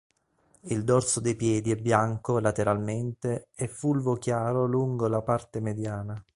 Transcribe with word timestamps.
Il 0.61 0.83
dorso 0.83 1.19
dei 1.19 1.35
piedi 1.35 1.69
è 1.69 1.75
bianco 1.75 2.39
lateralmente 2.39 3.49
e 3.53 3.67
fulvo 3.67 4.15
chiaro 4.15 4.65
lungo 4.65 5.07
la 5.07 5.21
parte 5.21 5.59
mediana. 5.59 6.19